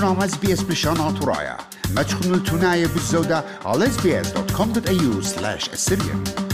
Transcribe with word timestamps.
برنامج 0.00 0.30
SBS 0.30 0.64
بشان 0.64 1.00
آتورايا 1.00 1.56
ما 1.96 2.02
تشخنوا 2.02 2.36
التناية 2.36 2.86
بالزودة 2.86 3.44
على 3.64 3.86
sbs.com.au 3.86 5.24
slash 5.24 5.68
assyrian 5.68 6.49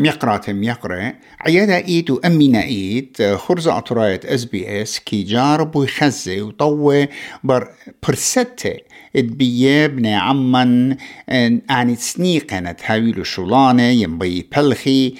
ميقرات 0.00 0.50
ميقرة. 0.50 1.14
عيادة 1.40 1.76
إيد 1.76 2.10
وأمينا 2.10 2.62
إيد 2.62 3.36
خرزة 3.36 3.72
عطراية 3.72 4.20
إس 4.24 4.44
بي 4.44 4.82
إس. 4.82 4.98
كي 4.98 5.22
جارب 5.22 5.76
ويخزي 5.76 6.40
وطوة 6.40 7.08
بر 7.44 7.68
برستة. 8.08 8.76
إدبية 9.16 9.86
بني 9.86 10.14
عمن. 10.14 10.96
آني 11.70 11.96
سنيقنة 11.96 12.76
هاويلو 12.86 13.24
شولانة 13.24 13.82
ينبي 13.82 14.46
بلخي. 14.56 15.14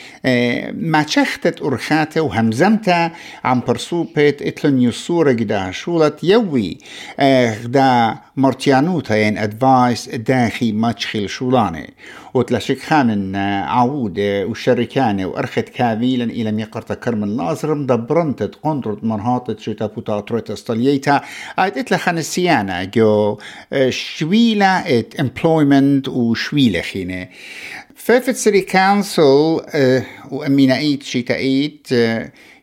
ما 0.72 1.06
شختت 1.08 1.62
أرخاتة 1.62 2.20
وهمزمتا 2.20 3.12
عم 3.44 3.62
برسوبت 3.68 4.42
إتلن 4.42 4.82
يصورة 4.82 5.32
قدا 5.32 5.70
شولت 5.70 6.24
يوي. 6.24 6.78
غدا 7.62 8.18
مرتيانوتا 8.36 9.16
ين 9.16 9.38
أدفايس 9.38 10.08
داخي 10.08 10.72
ماتشخي 10.72 11.28
شولانة. 11.28 11.86
وتلاشك 12.34 12.78
خان 12.78 13.36
عودة 13.66 14.46
وشركانة 14.70 15.26
وأرخت 15.26 15.68
كابيلا 15.68 16.24
إلى 16.24 16.52
ميقرتا 16.52 16.94
كرم 16.94 17.24
اللازر 17.24 17.74
مدبرنتت 17.74 18.54
قندرت 18.62 19.04
منهاطت 19.04 19.60
شتا 19.60 19.86
بوتا 19.86 20.20
ترويتا 20.20 20.52
استليتا. 20.52 21.20
آيت 21.58 21.78
إتلا 21.78 21.98
خان 21.98 22.18
السيانة 22.18 22.84
جو 22.84 23.38
شويلة 23.88 24.78
إت 24.98 25.20
employment 25.20 26.08
وشويلة 26.08 26.80
خينة. 26.80 27.28
ففت 27.94 28.36
سري 28.36 28.60
كانسل 28.60 29.60
وأمينا 30.30 30.78
إيت 30.78 31.02
شيتا 31.02 31.34
إيت 31.34 31.88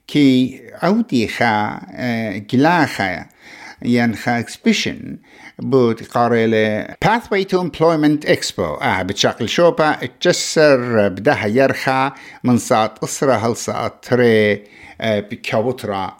كي 0.08 0.62
عودي 0.84 1.28
خا 1.28 1.80
جلاخا 2.52 3.26
ينخا 3.82 4.40
اكسبيشن 4.40 5.18
بود 5.60 6.02
قاريلة 6.04 6.88
Pathway 7.06 7.46
to 7.52 7.58
Employment 7.58 8.30
Expo. 8.30 8.60
آه 8.60 9.02
بتشاقل 9.02 9.50
شوبا 9.50 9.90
اتجسر 10.04 11.10
بدها 11.10 11.48
يرخى. 11.48 12.12
من 12.44 12.58
ساعة 12.58 12.96
أسرة 13.04 13.34
هل 13.34 13.56
ساعة 13.56 14.00
تري؟ 14.02 14.64
بكاوترا. 15.04 16.18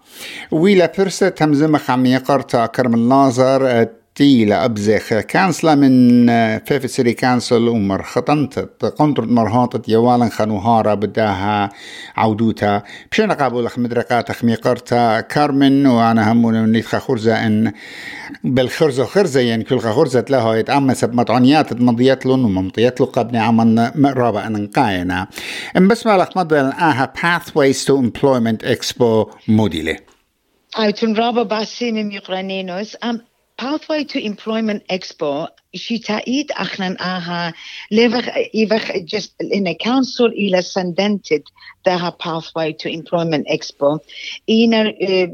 ويلا 0.52 0.92
برسة 0.98 1.30
تمزمة 1.30 1.78
خامية 1.78 2.18
قرطة 2.18 2.66
كرم 2.66 2.94
الناظر 2.94 3.88
تيلا 4.18 4.66
أبزخ 4.66 5.14
كانسلا 5.14 5.76
من 5.76 6.28
فيف 6.60 6.92
سيري 6.92 7.14
كانسل 7.14 7.68
ومر 7.68 8.04
خطنت. 8.04 8.60
قنطرت 9.00 9.28
مرهاطت 9.28 9.90
يوالا 9.90 10.30
خنوهارا 10.30 10.94
بداها 10.94 11.70
عودوتا. 12.16 12.84
بشينا 13.12 13.34
قابل 13.34 13.64
لخ 13.64 13.80
مدرقات 13.80 14.32
خميقرتا 14.32 15.22
كارمن 15.22 15.86
وأنا 15.86 16.32
همون 16.32 16.54
من 16.54 16.72
نيتخا 16.72 17.00
خرزة 17.00 17.46
إن 17.48 17.72
بالخرزة 18.44 19.06
خرزة 19.06 19.40
يعني 19.40 19.64
كل 19.64 19.80
خرزة 19.80 20.26
لها 20.30 20.56
يتعمى 20.56 20.94
سب 20.94 21.14
مطعنيات 21.14 21.82
مضيات 21.82 22.26
لون 22.26 22.44
وممطيات 22.46 23.02
له 23.02 23.06
قبني 23.06 23.40
عمن 23.40 23.76
مقرابة 23.96 24.48
إن 24.48 24.70
إن 25.78 25.88
بس 25.88 26.08
ما 26.08 26.18
لخ 26.18 26.38
مضي 26.38 26.60
آها 26.60 27.14
Pathways 27.18 27.86
to 27.86 27.94
Employment 27.98 28.66
Expo 28.66 29.36
موديلي 29.48 29.98
Autun 30.76 31.16
raba 31.16 31.44
basi 31.50 31.92
mim 31.92 32.12
Ukraininos. 32.12 32.96
Pathway 33.58 34.04
to 34.04 34.24
Employment 34.24 34.84
Expo 34.88 35.50
شتائيد 35.76 36.52
أخنا 36.52 36.98
آها 37.00 37.54
ليفخ 37.92 38.30
إيفخ 38.56 38.92
just 38.92 39.32
in 39.44 39.68
a 39.68 39.76
council 39.76 40.32
إلى 40.32 40.62
سندنتد 40.62 41.44
دها 41.86 42.18
Pathway 42.20 42.74
to 42.74 42.90
Employment 42.90 43.48
Expo. 43.48 44.00
إينا 44.50 44.94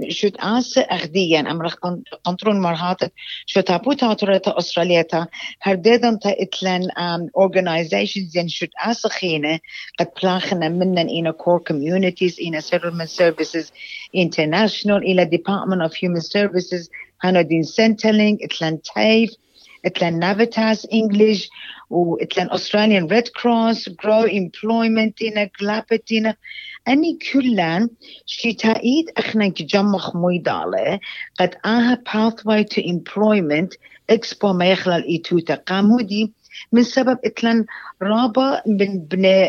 شد 0.09 0.35
آس 0.39 0.77
أخديا 0.77 1.39
أمرخ 1.39 1.75
قنطرون 2.23 2.59
مرهات 2.59 2.97
شو 3.45 3.61
تابوت 3.61 4.03
هاتورتا 4.03 4.57
أستراليتا 4.57 5.27
هرديدن 5.61 6.19
تا 6.19 6.35
إتلن 6.41 6.87
organizations 7.39 8.35
ين 8.35 8.47
شد 8.47 8.69
آس 8.85 9.07
خينة 9.07 9.59
قد 9.99 10.07
بلاخنا 10.23 10.69
منن 10.69 11.07
إينا 11.07 11.31
core 11.31 11.73
communities 11.73 12.39
إينا 12.39 12.61
settlement 12.61 13.09
services 13.09 13.71
international 14.17 15.01
إلى 15.01 15.25
Department 15.25 15.81
of 15.81 15.93
Human 15.95 16.21
Services 16.21 16.89
هانودين 17.21 17.63
سنتلينج 17.63 18.43
إتلان 18.43 18.81
تايف 18.81 19.31
إتلان 19.85 20.19
نافيتاس 20.19 20.87
إنجليش 20.93 21.49
وإتلان 21.89 22.51
أستراليان 22.51 23.07
ريد 23.07 23.27
كروس 23.27 23.89
جرو 23.89 24.21
إمبلويمنت 24.23 25.21
إنا 25.21 25.49
جلابتينا 25.61 26.35
أني 26.87 27.17
كلان 27.33 27.89
شتائيد 28.25 29.05
أخنا 29.17 29.47
جمخ 29.47 30.15
مويدالة 30.15 30.99
قد 31.39 31.55
آها 31.65 32.01
pathway 32.09 32.63
to 32.63 32.81
employment 32.81 33.77
إكسبو 34.09 34.53
ما 34.53 34.65
يخلال 34.71 35.07
إيتوتا 35.07 35.55
قامودي 35.55 36.31
من 36.71 36.83
سبب 36.83 37.17
إتلان 37.25 37.65
رابا 38.01 38.61
من 38.67 38.99
بني 38.99 39.45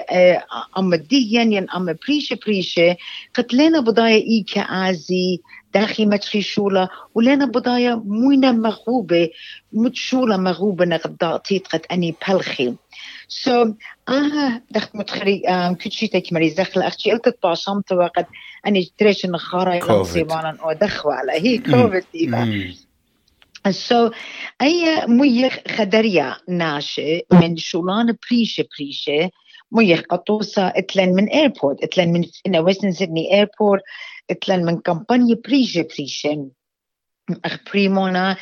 أمديا 0.79 1.43
ين 1.43 1.71
أم 1.71 1.97
بريشة 2.07 2.39
بريشة 2.47 2.97
قد 3.35 3.55
لنا 3.55 3.81
بضايا 3.81 4.17
إيكا 4.17 4.61
آزي 4.61 5.41
داخي 5.75 6.07
متخي 6.07 6.43
شولا 6.43 6.89
ولنا 7.15 7.47
بضايا 7.47 8.03
موينا 8.05 8.53
مغوبة 8.53 9.31
متشولا 9.73 10.37
مغوبة 10.37 10.85
نقد 10.85 11.25
قد 11.73 11.87
أني 11.93 12.15
بلخي 12.29 12.75
سو 13.29 13.65
so, 13.65 13.69
آه 14.09 14.63
دخت 14.71 14.97
متخري 14.97 15.43
آم 15.49 15.75
كتشي 15.75 16.07
تكمري 16.07 16.51
زخل 16.51 16.83
أختي 16.83 17.11
قلت 17.11 17.39
باشمت 17.43 17.93
وقد 17.93 18.27
أني 18.67 18.93
تريش 18.99 19.25
النخارة 19.25 19.75
يلمسي 19.75 20.25
مالا 20.25 20.57
ودخوا 20.67 21.13
على 21.13 21.33
هي 21.33 21.59
كوفيد 21.59 22.05
ديبا 22.13 22.75
سو 23.71 24.09
so, 24.09 24.13
أي 24.63 25.07
ميخ 25.07 25.59
خدريا 25.69 26.37
ناشئ 26.49 27.27
من 27.33 27.57
شولان 27.57 28.17
بريشة 28.31 28.65
بريشة 28.79 29.31
ميخ 29.73 30.03
قطوسة 30.11 30.69
إتلن 30.69 31.15
من 31.15 31.29
ايربورت 31.29 31.83
إتلن 31.83 32.13
من 32.47 32.59
ويستن 32.59 32.93
سيدني 32.93 33.35
ايربورت 33.35 33.83
من 34.49 34.81
كمبانيا 34.81 35.37
بريشة 35.45 35.87
بريشة 35.97 36.49
أخ 37.45 37.59
بريمونا 37.71 38.37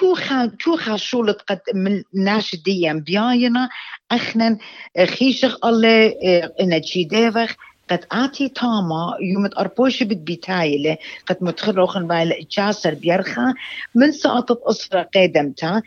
كوخا 0.00 0.52
كوخا 0.64 0.96
شولت 0.96 1.40
قد 1.48 1.60
من 1.74 2.02
ناش 2.14 2.56
ديان 2.56 3.00
بياينا. 3.00 3.68
اخنا 4.10 4.58
خيشخ 5.04 5.64
الله 5.64 6.14
إنا 6.60 6.78
جيديفخ 6.78 7.56
قد 7.90 8.04
آتي 8.12 8.48
تاما 8.48 9.16
يوم 9.20 9.50
أربوش 9.58 10.02
بتايلة 10.02 10.96
قد 11.26 11.36
متخرخن 11.40 12.06
بايل 12.06 12.46
جاسر 12.50 12.94
بيرخا. 12.94 13.54
من 13.94 14.12
ساعة 14.12 14.46
أسرة 14.50 15.08
قدمتا 15.14 15.82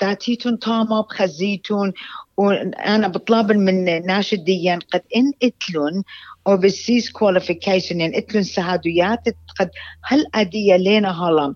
داتيتون 0.00 0.58
تاما 0.58 1.00
بخزيتون. 1.00 1.92
وأنا 2.36 3.08
بطلب 3.08 3.52
من 3.52 4.06
ناشد 4.06 4.44
ديان. 4.44 4.78
قد 4.78 5.02
إن 5.16 5.32
إتلون 5.42 6.02
overseas 6.48 7.12
qualification. 7.12 7.96
يعني 7.96 8.18
إتلون 8.18 8.42
سهادويات 8.42 9.20
قد 9.60 9.70
هل 10.04 10.26
أدية 10.34 10.76
لنا 10.76 11.24
هلا 11.24 11.54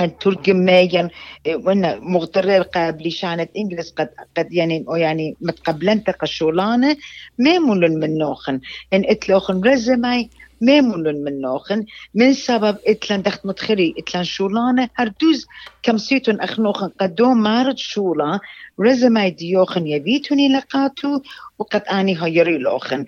الترجميا 0.00 1.10
وأنا 1.48 2.00
مغترر 2.00 2.62
قبل 2.62 3.12
شانت 3.12 3.50
انجلس 3.56 3.90
قد 3.90 4.08
قد 4.36 4.52
يعني 4.52 4.84
يعني 4.96 5.36
متقبلن 5.40 6.04
تقشولانه 6.04 6.96
ميمون 7.38 7.98
من 7.98 8.18
نوخن. 8.18 8.60
ان 8.92 9.02
اتلوخن 9.06 9.60
رزمي 9.64 10.30
ميمون 10.60 11.24
من 11.24 11.40
نوخن. 11.40 11.84
من 12.14 12.32
سبب 12.32 12.76
اتلان 12.86 13.22
دخت 13.22 13.46
متخري 13.46 13.94
اتلان 13.98 14.24
شولانة 14.24 14.88
هردوز 14.96 15.46
كم 15.82 15.98
سيتون 15.98 16.40
اخنوخن 16.40 16.88
قدوم 17.00 17.42
مارد 17.42 17.78
شولا 17.78 18.40
رزمي 18.80 19.30
ديوخن 19.30 19.86
يبيتوني 19.86 20.48
لقاتو 20.48 21.20
وقد 21.58 21.82
آني 21.82 22.22
هيري 22.22 22.58
لوخن. 22.58 23.06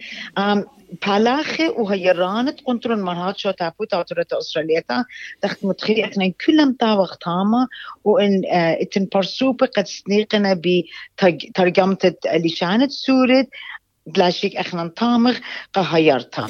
بالاخي 1.07 1.69
وهي 1.69 2.11
رانت 2.13 2.61
قنطرن 2.61 3.03
مرات 3.03 3.39
شو 3.39 3.51
تابو 3.51 3.85
تاوترة 3.85 4.27
أستراليتا 4.33 5.05
تخت 5.41 5.65
متخيل 5.65 6.01
إحنا 6.01 6.33
كلهم 6.47 6.73
تاوخ 6.73 7.17
تاما 7.19 7.69
وان 8.05 8.43
آه 8.53 8.83
اتن 8.83 9.09
برسوبة 9.15 9.67
قد 9.67 9.87
سنيقنا 9.87 10.61
بترجمة 11.23 12.15
اللي 12.35 12.49
شانت 12.49 12.91
سورة 12.91 13.47
بلاشيك 14.07 14.57
اخنا 14.57 14.89
طامغ 14.97 15.37
قهيرتا 15.75 16.49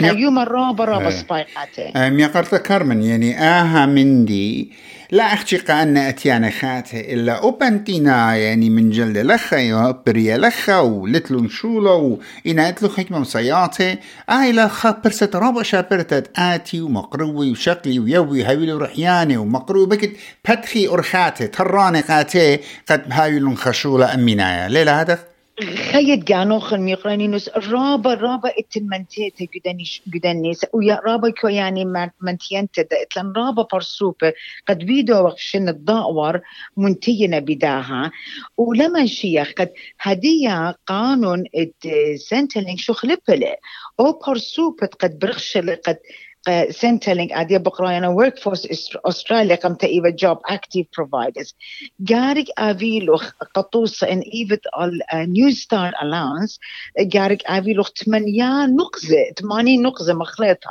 خيوم 0.00 0.38
الرابة 0.38 0.84
رابة 0.84 1.10
سبايقاته 1.10 2.10
ميقرت 2.10 2.54
كارمن 2.54 3.02
يعني 3.02 3.38
آها 3.38 3.86
مندي 3.86 4.72
لا 5.10 5.24
أختي 5.24 5.56
أن 5.56 5.96
أتيانا 5.96 6.50
خاته 6.50 7.00
إلا 7.00 7.32
أوبنتينا 7.32 8.36
يعني 8.36 8.70
من 8.70 8.90
جلد 8.90 9.18
لخا 9.18 9.56
يوبريا 9.56 10.38
لخا 10.38 10.78
ولتلون 10.78 11.48
شولا 11.48 11.90
وإنا 11.90 12.68
أتلو 12.68 12.88
حكمة 12.88 13.18
مصياتي 13.18 13.98
آه 14.30 14.50
إلا 14.50 14.68
خا 14.68 14.90
برسة 15.04 15.30
رابع 15.34 15.62
شابرتت 15.62 16.38
آتي 16.38 16.80
ومقروي 16.80 17.50
وشقلي 17.50 17.98
ويوي 17.98 18.44
هاويل 18.44 18.72
ورحياني 18.72 19.36
ومقروي 19.36 19.86
بكت 19.86 20.16
بتخي 20.44 20.88
أرخاتي 20.88 21.46
تراني 21.46 22.00
قاتي 22.00 22.60
قد 22.90 23.04
هاويل 23.10 23.56
خشولة 23.56 24.14
أمينايا 24.14 24.68
ليلة 24.68 25.00
هدف؟ 25.00 25.33
خيد 25.62 26.24
جانوخن 26.24 26.80
ميقرانينوس 26.80 27.48
رابا 27.48 28.14
رابا 28.14 28.52
اتمنتيتا 28.58 29.46
جدانيش 29.54 30.02
جدانيس 30.08 30.66
ويا 30.72 31.00
رابا 31.06 31.30
كو 31.30 31.48
يعني 31.48 31.84
منتينتا 32.20 32.86
اتلن 32.92 33.32
رابا 33.36 33.66
برسوبة 33.72 34.32
قد 34.68 34.78
بيدو 34.78 35.24
وقشن 35.24 35.68
الضاور 35.68 36.40
منتينا 36.76 37.38
بداها 37.38 38.10
ولما 38.56 39.06
شيخ 39.06 39.52
قد 39.52 39.72
هدية 40.00 40.76
قانون 40.86 41.44
ات 41.54 41.74
سنتلينج 42.16 42.78
شو 42.78 42.92
خلبله 42.92 43.56
أو 44.00 44.20
برسوبة 44.26 44.86
قد 44.86 45.18
برخش 45.18 45.58
قد 45.58 45.98
Centrelink 46.46 47.32
adja 47.32 47.58
bokrajana 47.58 48.14
Workforce 48.14 48.66
Australia 49.04 49.56
kam 49.56 49.76
ta 49.76 49.86
iva 49.86 50.12
job 50.12 50.40
active 50.48 50.90
providers. 50.92 51.54
Garik 52.02 52.48
aviluch 52.58 53.32
qatusa 53.56 54.08
in 54.08 54.22
ivet 54.22 54.64
al 54.74 54.92
New 55.26 55.50
Star 55.50 55.92
Allowance 56.00 56.58
garik 56.98 57.42
aviluch 57.48 57.92
تمانيا 57.94 58.66
نقزة 58.66 59.30
تمانين 59.36 59.82
نقزة 59.82 60.14
مخلطة 60.14 60.70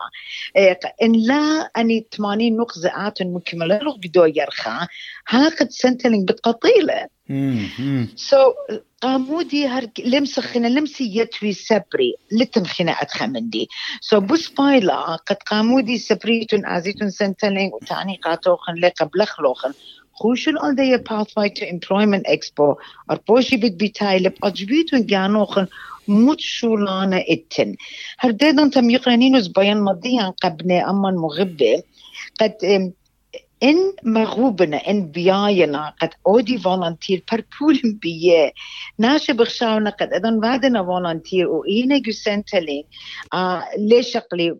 إن 1.03 1.11
لا 1.11 1.69
أني 1.77 2.07
تمانين 2.11 2.57
نقزة 2.57 3.07
آتن 3.07 3.33
مكملة 3.33 3.77
لغ 3.77 3.97
بدو 3.97 4.25
يرخى 4.25 4.87
هاقد 5.27 5.69
سنتلينج 5.69 6.29
بتقطيلة 6.31 7.07
سو 8.15 8.53
قامودي 9.01 9.67
هر 9.67 9.87
لمس 10.05 10.39
خنا 10.39 10.67
لمسي 10.67 11.17
يتوي 11.17 11.53
سبري 11.53 12.15
لتم 12.31 12.63
خنا 12.63 12.91
أتخمندي. 12.91 13.67
سو 14.01 14.19
بس 14.19 14.49
بايلا 14.49 15.15
قد 15.15 15.35
قامودي 15.35 15.97
سبريتون 15.97 16.65
ازيتون 16.65 17.09
سنتلين 17.09 17.71
وتعني 17.73 18.19
قاتوخن 18.23 18.73
لقب 18.73 19.09
لخلوخن. 19.15 19.73
خوشن 20.13 20.57
all 20.57 20.75
day 20.75 20.97
pathway 20.97 21.49
to 21.49 21.65
employment 21.65 22.25
expo. 22.27 22.75
أربوشي 23.11 23.57
بت 23.57 23.71
بيتايلب 23.71 24.33
أجبيتون 24.43 25.05
جانوخن 25.05 25.67
موت 26.07 26.39
شولانا 26.39 27.23
إتن. 27.29 27.75
هرديدن 28.19 28.69
تم 28.69 28.89
يقرنينوز 28.89 29.47
بيان 29.47 29.81
مضيان 29.81 30.31
قبني 30.31 30.89
أمان 30.89 31.15
مغبة. 31.15 31.83
قد 32.39 32.53
إن 33.63 33.93
مغوبنا 34.03 34.77
إن 34.77 35.11
بياينا 35.11 35.93
قد 36.01 36.09
أودي 36.27 36.57
فولنتير 36.57 37.23
باربول 37.31 37.79
بيه 38.01 38.51
ناشي 38.99 39.33
بخشاونا 39.33 39.89
قد 39.89 40.13
أذن 40.13 40.39
بعدنا 40.39 40.83
فولنتير 40.83 41.47
واينا 41.47 41.97
جسنتلين 41.97 42.83
آه 43.33 43.63
ليش 43.77 44.17
اقلي 44.17 44.55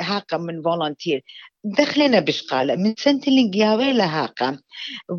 هاقا 0.00 0.36
من 0.36 0.62
فولنتير. 0.62 1.24
دخلنا 1.64 2.20
بشقالة. 2.20 2.76
من 2.76 2.94
سنتلين 2.98 3.50
قياوي 3.50 3.92
لهاقا 3.92 4.58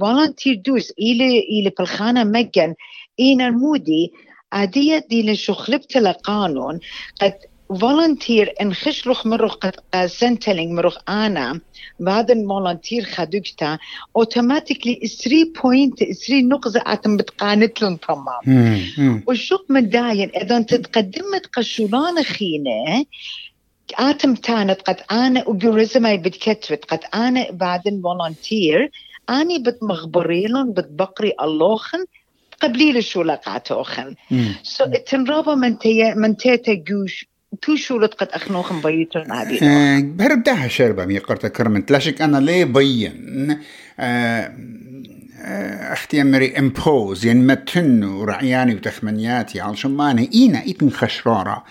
فولنتير 0.01 0.55
دوس. 0.65 0.91
إلي 0.99 1.39
إلي 1.39 1.71
بالخانة 1.77 2.23
مجن 2.23 2.75
إينا 3.19 3.47
المودي. 3.47 4.11
عادية 4.53 5.05
دي 5.09 5.31
لشخلبت 5.31 5.97
لقانون 5.97 6.79
قد 7.21 7.33
فولنتير 7.69 8.53
ان 8.61 8.73
خشلوخ 8.73 9.27
مروخ 9.27 9.57
سنتلينج 10.05 10.71
مروخ 10.71 10.97
أنا 11.09 11.59
بعد 11.99 12.31
المولنتير 12.31 13.03
خدوكتا 13.03 13.77
اوتوماتيكلي 14.15 15.07
3 15.07 15.61
بوينت 15.63 16.03
3 16.03 16.41
نقطة 16.41 16.81
اتم 16.85 17.17
بتقانت 17.17 17.81
لهم 17.81 17.95
تمام 17.95 19.23
وشوق 19.27 19.65
مداين 19.69 20.29
اذا 20.29 20.61
تتقدمت 20.61 21.45
قشولان 21.53 22.23
خينه 22.23 23.05
اتم 23.93 24.35
تانت 24.35 24.81
قد 24.81 24.97
أنا 25.11 25.47
وجوريزماي 25.47 26.17
بتكتبت 26.17 26.85
قد 26.85 26.99
أنا 27.13 27.51
بعد 27.51 27.87
المولنتير 27.87 28.91
اني 29.29 29.59
بتمخبريلن 29.59 30.73
بتبقري 30.73 31.33
اللوخن 31.41 32.05
قبليل 32.61 33.03
شو 33.03 33.23
لقعتوخن 33.23 34.15
سو 34.63 34.85
so, 34.85 35.03
تنرابا 35.03 35.55
من 35.55 35.79
تي 35.79 36.13
من 36.13 36.37
تيتا 36.37 36.73
جوش 36.73 37.25
تو 37.61 37.75
شولت 37.75 38.13
قد 38.13 38.27
أخنوخن 38.31 38.81
بيتون 38.81 39.31
عبيد. 39.31 39.63
أه 39.63 39.99
بربداها 39.99 40.67
شربة 40.67 41.05
مي 41.05 41.17
قرطة 41.17 41.47
كرمنت 41.47 41.91
لاشك 41.91 42.21
أنا 42.21 42.37
ليه 42.37 42.65
بين؟ 42.65 43.59
أه 43.99 44.53
أختي 45.93 46.21
أمري 46.21 46.59
إمبوز 46.59 47.25
يعني 47.25 47.39
متن 47.39 48.03
ورعياني 48.03 48.75
وتخمنياتي 48.75 49.61
على 49.61 49.75
شماني. 49.75 50.29
إينا 50.33 50.63
إيتن 50.63 50.89
خشرارة. 50.89 51.63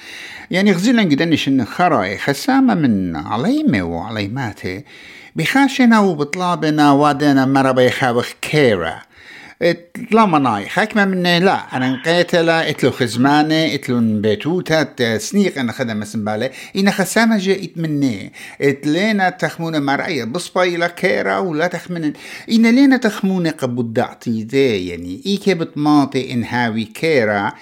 يعني 0.50 0.72
غزيلا 0.72 1.02
قدنش 1.02 1.48
ان 1.48 1.64
خراي 1.64 2.18
خسامة 2.18 2.74
من 2.74 3.16
عليمة 3.16 3.82
وعليماتي. 3.82 4.84
بخاشنا 5.36 6.00
وبطلابنا 6.00 6.92
وادنا 6.92 7.46
مرة 7.46 7.72
بيخاوخ 7.72 8.32
كيرا 8.40 9.02
تلامناي 9.72 10.66
حكمة 10.66 11.04
من 11.04 11.22
لا 11.22 11.76
أنا 11.76 11.90
نقيتلا 11.90 12.70
اتلو 12.70 12.90
خزمانة 12.90 13.74
اتلو 13.74 14.20
بيتوتا 14.20 15.18
سنيق 15.18 15.58
أنا 15.58 15.72
خدم 15.72 16.00
مسنبالة 16.00 16.50
إنا 16.76 16.90
خسامة 16.90 17.38
جاء 17.38 17.64
اتمنى 17.64 18.32
اتلينا 18.60 19.30
تخمونة 19.30 19.78
مرعية 19.78 20.24
بصباي 20.24 20.76
لا 20.76 20.88
كيرا 20.88 21.38
ولا 21.38 21.66
تخمن 21.66 22.12
إنا 22.50 22.68
لينا 22.68 22.96
تخمونة 22.96 23.50
قبودعتي 23.50 24.42
ذي 24.42 24.88
يعني 24.88 25.22
إيكي 25.26 25.54
بتماطي 25.54 26.32
إن 26.32 26.44
هاوي 26.44 26.84
كيرا 26.84 27.52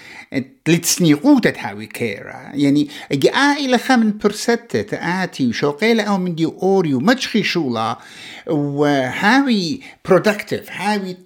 تلتسنيقوتا 0.64 1.50
تهاوي 1.50 1.87
كيرا 1.87 2.50
يعني 2.54 2.88
جاء 3.12 3.64
إلى 3.64 3.78
خمن 3.78 4.19
برستة 4.19 4.82
تآتي 4.82 5.46
وشوقيلة 5.49 6.02
أو 6.02 6.19
من 6.19 6.34
دي 6.34 6.44
أوريو 6.44 7.00
مجخي 7.00 7.43
شولا 7.43 7.99
وهاوي 8.46 9.81
برودكتيف 10.04 10.70
هاوي 10.70 11.16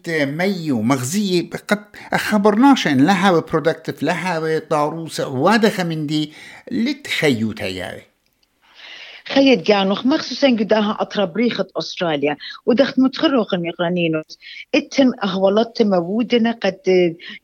ميو 0.67 0.83
مغزية 0.83 1.51
قد 1.69 1.85
أخبرناش 2.13 2.87
إن 2.87 3.07
لها 3.07 3.31
برودكتيف 3.41 4.03
لها 4.03 4.59
طاروسة 4.59 5.29
وادخ 5.29 5.81
من 5.81 6.07
دي 6.07 6.33
لتخيو 6.71 7.53
تياري 7.53 8.03
خيد 9.29 9.63
جانوخ 9.63 10.07
مخصوصا 10.07 10.51
قداها 10.51 10.97
أطراب 11.01 11.37
ريخة 11.37 11.67
أستراليا. 11.79 12.37
ودخت 12.67 12.99
متخروخ 12.99 13.55
الميقرانينوس 13.55 14.39
اتن 14.75 15.13
أهولت 15.25 15.83
مودنا 15.83 16.53
قد 16.53 16.81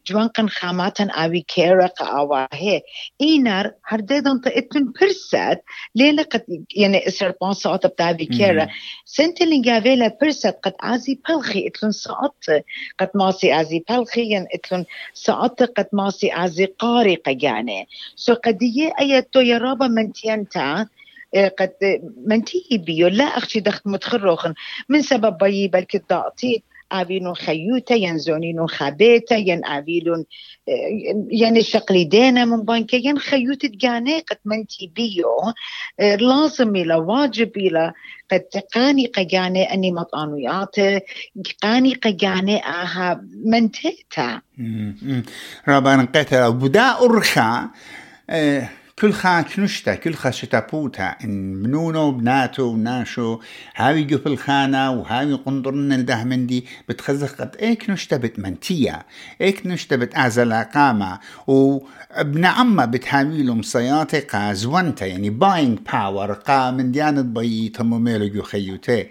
جوانقن 0.06 0.48
خاماتن 0.48 1.10
آوي 1.10 1.40
كيرق 1.40 2.02
آواهي 2.02 2.82
إينار 3.20 3.72
هرديدن 3.84 4.40
تا 4.40 4.58
اتن 4.58 4.92
برسات 5.00 5.64
ليلة 5.94 6.22
قد 6.22 6.64
يعني 6.76 7.08
إسر 7.08 7.34
بانسات 7.40 7.86
بتاوي 7.86 8.24
كيرا. 8.24 8.68
سنتلين 9.04 9.62
جافيلا 9.62 10.16
برسات 10.22 10.60
قد 10.62 10.74
آزي 10.80 11.18
بلخي 11.28 11.66
إتلن 11.66 11.92
ساعت. 11.92 12.64
قد 13.00 13.10
ماسي 13.14 13.60
آزي 13.60 13.84
بلخي 13.90 14.22
ين 14.22 14.46
إتلن 14.54 14.84
ساعت 15.14 15.62
قد 15.62 15.86
ماسي 15.92 16.34
آزي 16.34 16.66
قاري 16.66 17.14
قياني 17.14 17.88
سو 18.16 18.34
قد 18.34 18.62
يه 18.62 18.92
أيتو 19.00 19.40
يرابا 19.40 19.86
منتينتا 19.86 20.86
قد 21.34 21.72
منتهي 22.26 22.78
بيو 22.78 23.08
لا 23.08 23.24
أخشي 23.24 23.60
دخت 23.60 23.86
متخروخن. 23.86 24.54
من 24.88 25.02
سبب 25.02 25.38
بي 25.38 25.68
بلكي 25.68 26.00
ضاعتي 26.10 26.62
آفيلون 26.92 27.34
خيوتا 27.34 27.94
ين 27.94 28.18
زونينون 28.18 28.68
خابيتا 28.68 29.36
ين 29.36 29.64
آفيلون 29.64 30.24
ين 31.30 31.60
شقلي 31.60 32.04
دينا 32.04 32.44
من 32.44 32.62
بانكا 32.62 32.96
ين 32.96 33.18
خيوتا 33.18 33.68
تقاني 33.68 34.18
قد 34.18 34.36
منتي 34.44 34.92
بيو. 34.96 35.26
لازم 35.98 36.76
إلى 36.76 36.94
واجب 36.94 37.56
إلى 37.56 37.92
قد 38.32 38.40
تقاني 38.40 39.06
قجاني 39.06 39.74
أني 39.74 39.92
مطانويات 39.92 40.76
قاني 41.62 41.94
قجاني 41.94 42.64
آها 42.66 43.24
منتيتا 43.44 44.40
رابان 45.68 46.06
قتل 46.06 46.52
بدا 46.52 46.98
أرخا 47.04 47.70
كل 49.02 49.12
خا 49.12 49.42
كنشتا 49.42 49.94
كل 49.94 50.14
خا 50.14 50.30
شتابوتا 50.30 51.14
إن 51.24 51.54
منونو 51.54 52.12
بناتو 52.12 52.62
وناشو 52.62 53.40
هاوي 53.76 54.04
جو 54.04 54.18
في 54.18 54.26
الخانة 54.26 54.90
وهاوي 54.90 55.34
قنطرن 55.34 55.92
الدهمندي 55.92 56.64
بتخزخ 56.88 57.34
قد 57.34 57.56
إيه 57.56 57.78
كنشتا 57.78 58.16
بتمنتيا 58.16 59.02
إيه 59.40 59.54
كنشتا 59.56 59.96
بتعزل 59.96 60.52
قامة 60.52 61.18
وابن 61.46 62.44
عمة 62.44 62.84
بتهاويلو 62.84 63.54
مصياتي 63.54 64.20
قا 64.20 64.52
زوانتا 64.52 65.06
يعني 65.06 65.30
باينج 65.30 65.78
باور 65.92 66.32
قا 66.32 66.70
من 66.70 66.92
ديانة 66.92 67.22
بي 67.22 67.68
تموميلو 67.68 68.26
جو 68.28 68.42
خيوتي. 68.42 69.08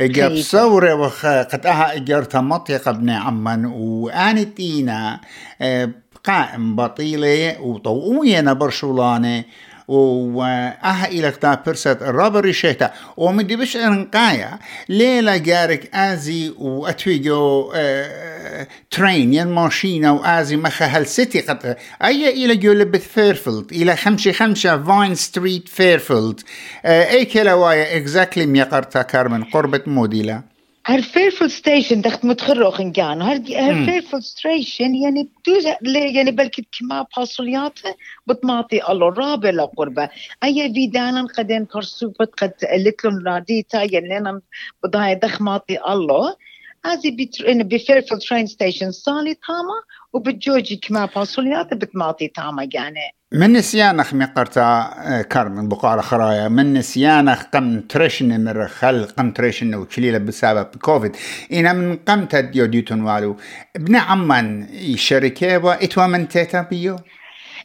اجاب 0.00 0.36
صورة 0.36 0.94
وخ 0.94 1.26
قد 1.26 1.66
أها 1.66 1.96
إجارتا 1.96 2.40
مطيقة 2.40 2.90
ابن 2.90 3.10
عمان 3.10 3.64
وآني 3.66 4.44
تينا 4.44 5.20
آه 5.60 5.90
قائم 6.24 6.76
بطيلة 6.76 7.60
وطوئوية 7.60 8.40
برشولانة 8.40 9.44
وأها 9.88 11.08
إلى 11.08 11.30
تا 11.30 11.62
برسات 11.66 12.02
الرابر 12.02 12.52
شيتا. 12.52 12.92
ومدي 13.16 13.56
بش 13.56 13.76
انقايا 13.76 14.58
ليلة 14.88 15.36
جارك 15.36 15.94
آزي 15.94 16.54
وأتويجو 16.58 17.72
آه 17.74 18.68
ترين 18.90 19.34
ين 19.34 19.46
ماشينة 19.46 20.12
وآزي 20.12 20.56
مخا 20.56 20.84
هل 20.84 21.06
سيتي 21.06 21.40
قد 21.40 21.76
أي 22.04 22.44
إلى 22.44 22.56
جو 22.56 22.72
لبث 22.72 23.08
فيرفيلد 23.08 23.72
إلى 23.72 23.96
خمشة 23.96 24.32
خمشة 24.32 24.82
فاين 24.82 25.14
ستريت 25.14 25.68
فيرفيلد. 25.68 26.40
آه 26.84 27.10
أي 27.10 27.24
كلا 27.24 27.54
وايا 27.54 27.96
اكزاكتلي 27.96 28.46
ميقرتا 28.46 29.02
كارمن 29.02 29.44
قربة 29.44 29.80
موديلا. 29.86 30.53
هر 30.86 31.02
فيرفول 31.02 31.50
ستيشن 31.50 32.00
دخت 32.00 32.24
متخرخن 32.24 32.92
كان 32.92 33.22
هر 33.22 33.36
هر 33.36 33.84
فيرفول 33.84 34.22
ستيشن 34.22 34.94
يعني 34.94 35.28
دوز 35.46 35.66
يعني 36.14 36.30
بلكي 36.30 36.66
كما 36.78 37.06
باسوليات 37.16 37.78
بتماطي 38.26 38.88
الله 38.88 39.08
رابع 39.08 39.50
لقربة 39.50 40.08
أي 40.44 40.72
فيدانا 40.74 41.26
قدين 41.38 41.64
كرسوبت 41.64 42.30
قد 42.40 42.52
لتلون 42.76 43.26
راديتا 43.26 43.82
يعني 43.82 44.40
بضاي 44.82 45.14
دخ 45.14 45.42
ماطي 45.42 45.78
الله 45.92 46.36
هذه 46.84 47.16
بفيرفول 47.48 48.18
ترين 48.18 48.46
ستيشن 48.46 48.90
صالي 48.90 49.34
تاما 49.34 49.82
وبتجوجي 50.14 50.76
كما 50.76 51.08
باسوليات 51.16 51.74
بتماطي 51.74 52.28
تاما 52.28 52.68
يعني. 52.74 53.00
من 53.32 53.52
نسيانخ 53.52 54.14
مقرتا 54.14 55.22
كارمن 55.30 55.68
بقارة 55.68 56.00
خرايا؟ 56.00 56.48
من 56.48 56.74
نسيانخ 56.74 57.42
قم 57.42 57.80
ترشن 57.80 58.44
مر 58.44 58.68
خل 58.68 59.04
قم 59.04 59.30
ترشن 59.30 59.74
وكليلة 59.74 60.18
بسبب 60.18 60.66
كوفيد. 60.82 61.16
إنا 61.52 61.72
من 61.72 61.96
قم 61.96 62.24
تديو 62.24 62.66
ديوتون 62.66 63.00
والو. 63.00 63.36
ابن 63.76 63.96
عمان 63.96 64.68
شركة 64.96 65.74
إتوا 65.74 66.06
من 66.06 66.28
تيتا 66.28 66.62
بيو؟ 66.62 66.96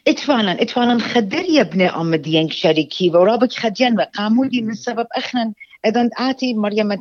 اتفانا 0.08 0.62
اتفانا 0.62 1.00
خدر 1.00 1.46
يا 1.50 1.62
ابن 1.62 1.82
أم 1.82 2.16
ديانك 2.16 2.52
شركي 2.52 3.10
ورابك 3.10 3.54
خديان 3.54 4.00
وقامودي 4.00 4.62
من 4.62 4.74
سبب 4.74 5.08
اخنا 5.18 5.54
اذا 5.86 6.10
آتي 6.18 6.54
مريم 6.54 6.94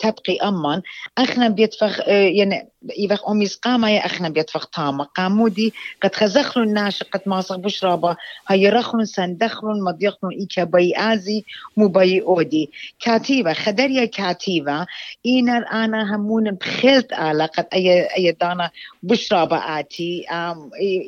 تبقي 0.00 0.36
أمان 0.42 0.82
أخنا 1.18 1.48
بيتفخ 1.48 2.08
يعني 2.08 2.68
يفخ 2.98 3.28
أميس 3.28 3.56
قاما 3.56 3.90
يا 3.90 4.06
أخنا 4.06 4.28
بيتفخ 4.28 4.64
طامة 4.64 5.04
قامودي 5.04 5.72
قد 6.02 6.14
خزخلو 6.14 6.64
الناش 6.64 7.02
قد 7.02 7.20
ماسخ 7.26 7.56
بشرابة. 7.56 8.16
هاي 8.48 8.68
رخلون 8.68 9.04
سندخلون 9.04 9.84
مضيخلون 9.84 10.32
إيكا 10.32 10.64
بي 10.64 10.96
آزي 10.96 11.44
مو 11.76 11.88
بي 11.88 12.22
أودي. 12.22 12.70
كاتيبة 13.00 13.52
خدريا 13.52 14.04
كاتيبة. 14.04 14.86
إينا 15.26 15.56
أنا 15.58 16.16
همون 16.16 16.50
بخلت 16.50 17.12
آلا 17.12 17.46
قد 17.46 17.66
أي 17.72 18.02
أي 18.16 18.32
دانا 18.32 18.70
بشرابة 19.02 19.56
آتي. 19.80 20.24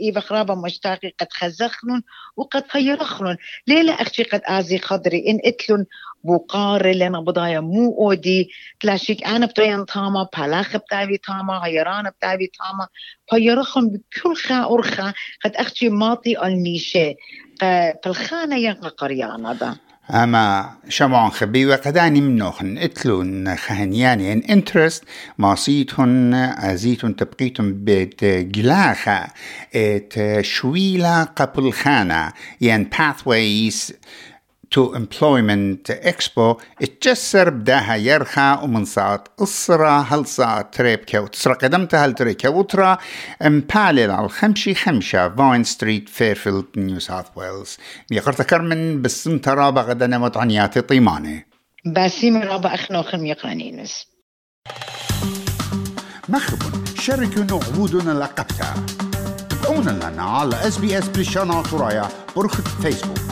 يفخ 0.03 0.33
رابة 0.33 0.55
مشتاقي 0.55 1.13
قد 1.21 1.29
خزخلون 1.31 2.03
وقد 2.37 2.65
هاي 2.71 2.95
رخلون 2.95 3.37
ليلة 3.67 3.95
أختي 3.95 4.23
قد 4.23 4.41
آزي 4.45 4.79
خضري 4.79 5.25
إن 5.29 5.39
إتلون 5.45 5.87
بوقار 6.25 6.87
لنا 6.87 7.21
بضايا 7.21 7.61
مو 7.61 7.97
أودي 7.99 8.51
تلاشيك 8.81 9.25
أنا 9.25 9.47
بتوين 9.47 9.87
تاما 9.87 10.29
بلاخ 10.39 10.77
بتاوي 10.77 11.19
تاما 11.19 11.65
هيران 11.65 12.11
بتاعي 12.11 12.51
تاما. 12.59 12.89
فيرخم 13.31 13.89
بكل 13.89 14.37
خا 14.37 14.75
أرخا 14.75 15.13
قد 15.45 15.57
أختي 15.57 15.89
ماطي 15.89 16.47
النيشة 16.47 17.15
فالخانة 18.05 18.57
ينقى 18.57 18.89
قريانا 18.89 19.51
هذا 19.51 19.77
أما 20.11 20.71
شمعون 20.89 21.31
خبي 21.31 21.67
وقداني 21.67 22.21
منوخن 22.21 22.79
اتلون 22.79 23.57
خهنياني 23.57 24.33
ان 24.33 24.43
انترست 24.51 25.05
ماسيتون 25.39 26.35
ازيتون 26.35 27.17
تبقيتون 27.17 27.85
بيت 27.85 28.25
جلاخة 28.25 29.27
ات 29.75 30.15
شويلة 30.41 31.25
قبل 31.25 31.73
خانة 31.73 32.33
ين 32.61 32.91
pathways 32.91 33.93
to 34.73 34.95
Employment 34.95 35.91
Expo 35.91 36.61
اتجسر 36.83 37.51
بداها 37.51 37.97
يرخى 37.97 38.59
ومن 38.63 38.85
صات 38.85 39.29
أسرة 39.43 40.01
هل 40.01 40.27
صات 40.27 40.75
تريبكا 40.75 41.19
وتسرى 41.19 41.55
قدمتها 41.55 42.07
هل 42.07 42.15
تريكا 42.15 42.49
وترى 42.49 42.97
مبالل 43.43 44.11
على 44.11 44.27
الخمشي 44.27 44.75
خمشة 44.75 45.29
فاين 45.29 45.65
ستريت 45.65 46.09
فيرفيلد 46.09 46.65
نيو 46.77 46.99
ساوث 46.99 47.27
ويلز 47.37 47.77
ميقرت 48.11 48.43
كرمن 48.43 49.03
بسم 49.03 49.39
ترى 49.39 49.73
بغدا 49.73 50.07
نمت 50.07 50.37
عنياتي 50.37 50.81
طيماني 50.81 51.47
باسيم 51.85 52.43
رابع 52.43 52.75
أخنوخم 52.75 53.27
يقرانينس 53.27 54.07
مخبون 56.29 56.85
شاركوا 57.01 57.61
عبودنا 57.67 58.13
لقبتها 58.13 58.75
تابعونا 59.51 59.91
لنا 59.91 60.23
على 60.23 60.69
اس 60.69 60.79
بي 60.79 60.99
اس 60.99 61.09
بريشانا 61.09 61.63
ترايا 61.63 62.09
برخة 62.37 62.63
فيسبوك 62.83 63.32